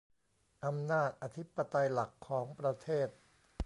[0.65, 3.07] อำนาจอธิปไตยหลักของประเทศ